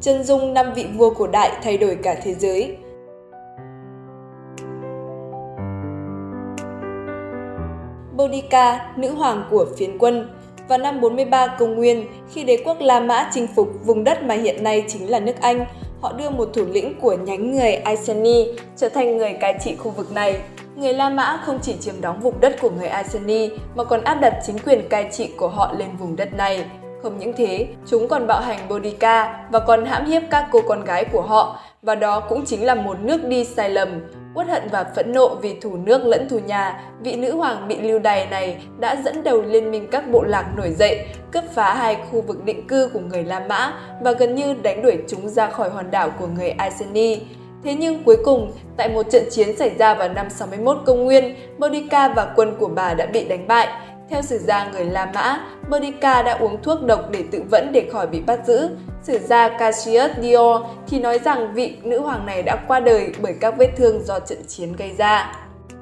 [0.00, 2.76] chân dung năm vị vua cổ đại thay đổi cả thế giới.
[8.16, 10.28] Boudica, nữ hoàng của phiến quân.
[10.68, 14.34] Vào năm 43 công nguyên, khi đế quốc La Mã chinh phục vùng đất mà
[14.34, 15.66] hiện nay chính là nước Anh,
[16.00, 18.46] họ đưa một thủ lĩnh của nhánh người Iceni
[18.76, 20.40] trở thành người cai trị khu vực này.
[20.76, 24.14] Người La Mã không chỉ chiếm đóng vùng đất của người Iceni mà còn áp
[24.14, 26.64] đặt chính quyền cai trị của họ lên vùng đất này.
[27.02, 30.84] Không những thế, chúng còn bạo hành Boudica và còn hãm hiếp các cô con
[30.84, 33.88] gái của họ, và đó cũng chính là một nước đi sai lầm.
[34.34, 37.80] Uất hận và phẫn nộ vì thủ nước lẫn thù nhà, vị nữ hoàng bị
[37.80, 41.74] lưu đày này đã dẫn đầu liên minh các bộ lạc nổi dậy, cướp phá
[41.74, 45.28] hai khu vực định cư của người La Mã và gần như đánh đuổi chúng
[45.28, 47.20] ra khỏi hòn đảo của người Iceni.
[47.64, 51.34] Thế nhưng cuối cùng, tại một trận chiến xảy ra vào năm 61 công nguyên,
[51.58, 53.68] Boudica và quân của bà đã bị đánh bại.
[54.10, 57.88] Theo sử gia người La Mã, Boudica đã uống thuốc độc để tự vẫn để
[57.92, 58.68] khỏi bị bắt giữ.
[59.02, 63.34] Sử gia Cassius Dio thì nói rằng vị nữ hoàng này đã qua đời bởi
[63.40, 65.36] các vết thương do trận chiến gây ra.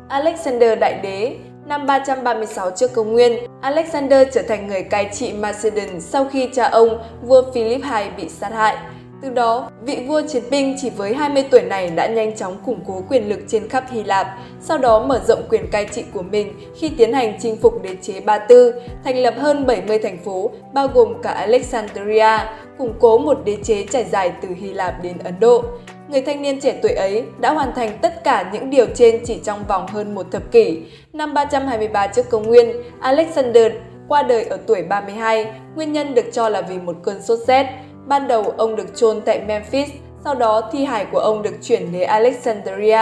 [0.09, 6.01] Alexander Đại Đế Năm 336 trước công nguyên, Alexander trở thành người cai trị Macedon
[6.01, 8.77] sau khi cha ông, vua Philip II bị sát hại.
[9.23, 12.81] Từ đó, vị vua chiến binh chỉ với 20 tuổi này đã nhanh chóng củng
[12.87, 14.27] cố quyền lực trên khắp Hy Lạp,
[14.61, 17.97] sau đó mở rộng quyền cai trị của mình khi tiến hành chinh phục đế
[18.03, 18.75] chế Ba Tư,
[19.05, 22.39] thành lập hơn 70 thành phố, bao gồm cả Alexandria,
[22.79, 25.65] củng cố một đế chế trải dài từ Hy Lạp đến Ấn Độ.
[26.09, 29.41] Người thanh niên trẻ tuổi ấy đã hoàn thành tất cả những điều trên chỉ
[29.45, 30.83] trong vòng hơn một thập kỷ.
[31.13, 33.73] Năm 323 trước công nguyên, Alexander
[34.09, 37.67] qua đời ở tuổi 32, nguyên nhân được cho là vì một cơn sốt rét.
[38.09, 39.91] Ban đầu ông được chôn tại Memphis,
[40.25, 43.01] sau đó thi hài của ông được chuyển đến Alexandria.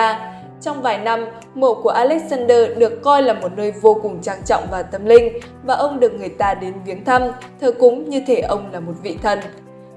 [0.61, 4.63] Trong vài năm, mộ của Alexander được coi là một nơi vô cùng trang trọng
[4.71, 7.23] và tâm linh và ông được người ta đến viếng thăm,
[7.61, 9.39] thờ cúng như thể ông là một vị thần.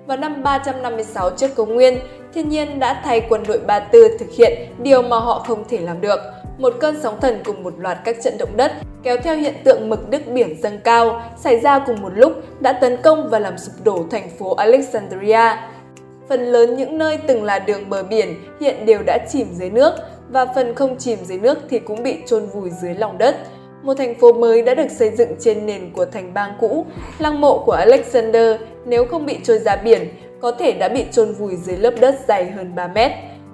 [0.10, 2.00] Vào năm 356 trước công nguyên,
[2.34, 5.78] thiên nhiên đã thay quân đội Ba Tư thực hiện điều mà họ không thể
[5.78, 6.20] làm được.
[6.58, 8.72] Một cơn sóng thần cùng một loạt các trận động đất
[9.04, 12.74] kéo theo hiện tượng mực nước biển dâng cao xảy ra cùng một lúc đã
[12.74, 15.58] tấn công và làm sụp đổ thành phố Alexandria.
[16.30, 19.94] Phần lớn những nơi từng là đường bờ biển hiện đều đã chìm dưới nước
[20.30, 23.36] và phần không chìm dưới nước thì cũng bị chôn vùi dưới lòng đất.
[23.84, 26.86] Một thành phố mới đã được xây dựng trên nền của thành bang cũ.
[27.20, 30.08] Lăng mộ của Alexander nếu không bị trôi ra biển
[30.42, 33.12] có thể đã bị chôn vùi dưới lớp đất dày hơn 3 mét.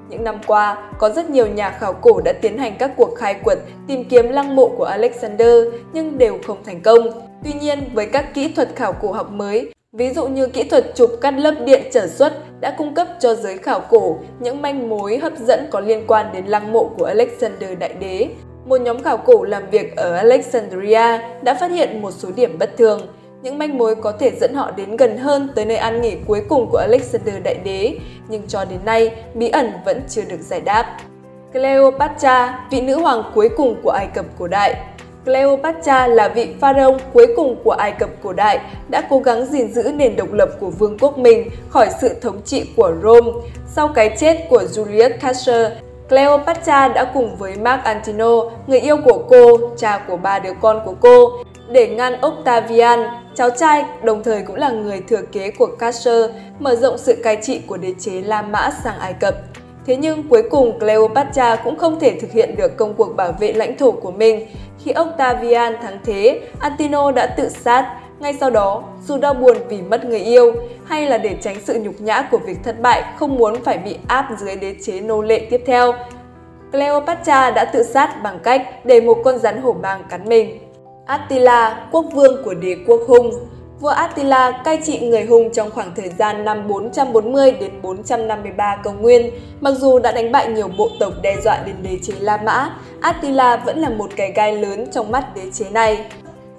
[0.10, 3.34] Những năm qua, có rất nhiều nhà khảo cổ đã tiến hành các cuộc khai
[3.34, 7.08] quật tìm kiếm lăng mộ của Alexander nhưng đều không thành công.
[7.44, 10.96] Tuy nhiên, với các kỹ thuật khảo cổ học mới, ví dụ như kỹ thuật
[10.96, 14.90] chụp cắt lớp điện trở xuất đã cung cấp cho giới khảo cổ những manh
[14.90, 18.28] mối hấp dẫn có liên quan đến lăng mộ của Alexander Đại Đế.
[18.66, 22.78] Một nhóm khảo cổ làm việc ở Alexandria đã phát hiện một số điểm bất
[22.78, 23.02] thường.
[23.42, 26.42] Những manh mối có thể dẫn họ đến gần hơn tới nơi an nghỉ cuối
[26.50, 30.62] cùng của Alexander Đại Đế, nhưng cho đến nay bí ẩn vẫn chưa được giải
[30.62, 30.98] đáp.
[31.54, 34.76] Cleopatra, vị nữ hoàng cuối cùng của Ai Cập cổ đại,
[35.26, 38.60] Cleopatra là vị pharaoh cuối cùng của Ai Cập cổ đại,
[38.90, 42.42] đã cố gắng gìn giữ nền độc lập của vương quốc mình khỏi sự thống
[42.46, 43.32] trị của Rome.
[43.68, 45.72] Sau cái chết của Julius Caesar,
[46.10, 50.82] Cleopatra đã cùng với Mark Antino, người yêu của cô, cha của ba đứa con
[50.86, 51.32] của cô,
[51.70, 53.00] để ngăn Octavian,
[53.36, 56.26] cháu trai đồng thời cũng là người thừa kế của Caesar,
[56.60, 59.36] mở rộng sự cai trị của đế chế La Mã sang Ai Cập.
[59.86, 63.54] Thế nhưng cuối cùng Cleopatra cũng không thể thực hiện được công cuộc bảo vệ
[63.54, 64.48] lãnh thổ của mình.
[64.84, 68.00] Khi Octavian thắng thế, Antino đã tự sát.
[68.26, 70.54] Ngay sau đó, dù đau buồn vì mất người yêu,
[70.86, 73.98] hay là để tránh sự nhục nhã của việc thất bại không muốn phải bị
[74.08, 75.94] áp dưới đế chế nô lệ tiếp theo,
[76.72, 80.60] Cleopatra đã tự sát bằng cách để một con rắn hổ mang cắn mình.
[81.06, 83.32] Attila, quốc vương của đế quốc Hung
[83.80, 89.02] Vua Attila cai trị người Hung trong khoảng thời gian năm 440 đến 453 công
[89.02, 89.32] nguyên.
[89.62, 92.70] Mặc dù đã đánh bại nhiều bộ tộc đe dọa đến đế chế La Mã,
[93.02, 96.06] Attila vẫn là một cái gai lớn trong mắt đế chế này.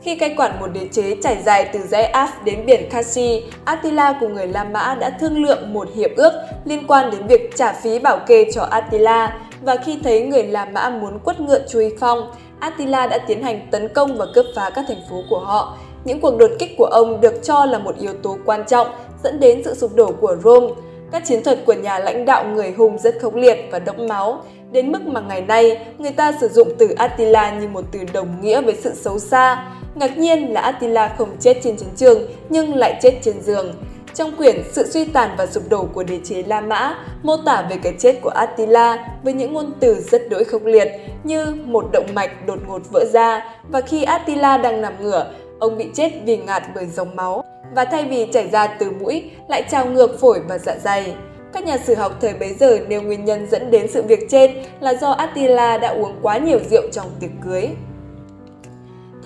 [0.07, 4.17] Khi cai quản một đế chế trải dài từ dãy Af đến biển Kasi, Attila
[4.21, 6.33] cùng người La Mã đã thương lượng một hiệp ước
[6.65, 10.65] liên quan đến việc trả phí bảo kê cho Attila và khi thấy người La
[10.65, 14.71] Mã muốn quất ngựa chui phong, Attila đã tiến hành tấn công và cướp phá
[14.71, 15.77] các thành phố của họ.
[16.05, 18.87] Những cuộc đột kích của ông được cho là một yếu tố quan trọng
[19.25, 20.75] dẫn đến sự sụp đổ của Rome.
[21.13, 24.43] Các chiến thuật của nhà lãnh đạo người Hùng rất khốc liệt và đẫm máu,
[24.73, 28.29] đến mức mà ngày nay người ta sử dụng từ Attila như một từ đồng
[28.43, 29.65] nghĩa với sự xấu xa.
[29.97, 33.75] Ngạc nhiên là Attila không chết trên chiến trường nhưng lại chết trên giường.
[34.15, 37.67] Trong quyển Sự suy tàn và sụp đổ của đế chế La Mã mô tả
[37.71, 40.89] về cái chết của Attila với những ngôn từ rất đỗi khốc liệt
[41.25, 45.79] như một động mạch đột ngột vỡ ra và khi Attila đang nằm ngửa, ông
[45.79, 47.45] bị chết vì ngạt bởi dòng máu.
[47.75, 51.15] và thay vì chảy ra từ mũi lại trào ngược phổi và dạ dày.
[51.53, 54.51] Các nhà sử học thời bấy giờ nêu nguyên nhân dẫn đến sự việc trên
[54.81, 57.69] là do Attila đã uống quá nhiều rượu trong tiệc cưới.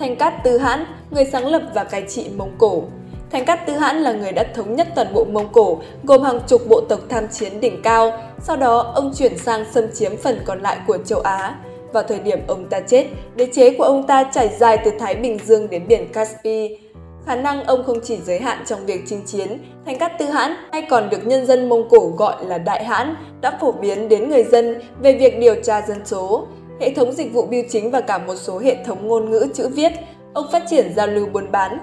[0.01, 2.83] Thanh Cát Tư Hãn, người sáng lập và cai trị Mông Cổ.
[3.31, 6.39] Thanh Cát Tư Hãn là người đã thống nhất toàn bộ Mông Cổ, gồm hàng
[6.47, 8.11] chục bộ tộc tham chiến đỉnh cao.
[8.39, 11.55] Sau đó, ông chuyển sang xâm chiếm phần còn lại của châu Á.
[11.93, 13.05] Vào thời điểm ông ta chết,
[13.35, 16.77] đế chế của ông ta trải dài từ Thái Bình Dương đến biển Caspi.
[17.25, 20.55] Khả năng ông không chỉ giới hạn trong việc chinh chiến, Thanh Cát Tư Hãn
[20.71, 24.29] hay còn được nhân dân Mông Cổ gọi là Đại Hãn đã phổ biến đến
[24.29, 26.47] người dân về việc điều tra dân số,
[26.81, 29.67] hệ thống dịch vụ biêu chính và cả một số hệ thống ngôn ngữ chữ
[29.67, 29.91] viết.
[30.33, 31.79] Ông phát triển giao lưu buôn bán,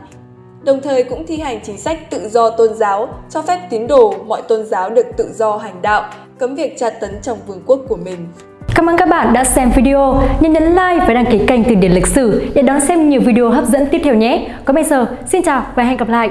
[0.65, 4.15] đồng thời cũng thi hành chính sách tự do tôn giáo, cho phép tín đồ
[4.27, 7.81] mọi tôn giáo được tự do hành đạo, cấm việc tra tấn trong vương quốc
[7.89, 8.27] của mình.
[8.75, 10.23] Cảm ơn các bạn đã xem video.
[10.41, 13.21] Nhớ nhấn like và đăng ký kênh Từ điển lịch sử để đón xem nhiều
[13.21, 14.49] video hấp dẫn tiếp theo nhé.
[14.65, 16.31] Còn bây giờ, xin chào và hẹn gặp lại.